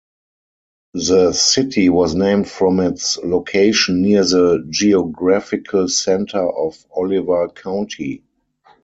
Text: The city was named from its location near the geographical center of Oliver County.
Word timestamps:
The 0.95 1.31
city 1.31 1.89
was 1.89 2.15
named 2.15 2.49
from 2.49 2.79
its 2.79 3.19
location 3.19 4.01
near 4.01 4.23
the 4.23 4.65
geographical 4.67 5.87
center 5.89 6.39
of 6.41 6.83
Oliver 6.91 7.49
County. 7.49 8.23